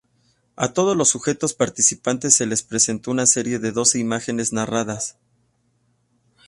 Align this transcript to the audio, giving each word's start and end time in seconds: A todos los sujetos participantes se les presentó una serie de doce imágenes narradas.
A 0.55 0.73
todos 0.73 0.97
los 0.97 1.09
sujetos 1.09 1.53
participantes 1.53 2.33
se 2.33 2.47
les 2.47 2.63
presentó 2.63 3.11
una 3.11 3.27
serie 3.27 3.59
de 3.59 3.71
doce 3.71 3.99
imágenes 3.99 4.51
narradas. 4.51 5.15